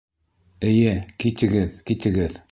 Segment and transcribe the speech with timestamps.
[0.69, 0.93] Эйе,
[1.25, 2.35] китегеҙ, китегеҙ!